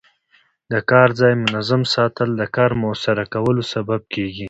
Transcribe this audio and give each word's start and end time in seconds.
د 0.71 0.73
کار 0.91 1.09
ځای 1.19 1.33
منظم 1.43 1.81
ساتل 1.95 2.29
د 2.35 2.43
کار 2.55 2.71
موثره 2.81 3.25
کولو 3.33 3.63
سبب 3.73 4.01
کېږي. 4.13 4.39